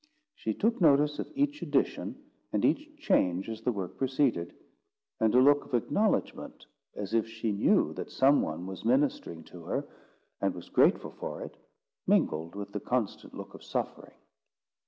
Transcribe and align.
She 0.33 0.55
took 0.55 0.81
notice 0.81 1.19
of 1.19 1.31
each 1.35 1.61
addition 1.61 2.17
and 2.51 2.65
each 2.65 2.97
change 2.97 3.47
as 3.47 3.61
the 3.61 3.71
work 3.71 3.97
proceeded; 3.99 4.51
and 5.19 5.35
a 5.35 5.39
look 5.39 5.63
of 5.63 5.75
acknowledgment, 5.75 6.65
as 6.95 7.13
if 7.13 7.27
she 7.27 7.51
knew 7.51 7.93
that 7.93 8.09
some 8.09 8.41
one 8.41 8.65
was 8.65 8.83
ministering 8.83 9.43
to 9.43 9.61
her, 9.65 9.87
and 10.41 10.55
was 10.55 10.69
grateful 10.69 11.11
for 11.11 11.43
it, 11.43 11.55
mingled 12.07 12.55
with 12.55 12.71
the 12.71 12.79
constant 12.79 13.35
look 13.35 13.53
of 13.53 13.63
suffering. 13.63 14.15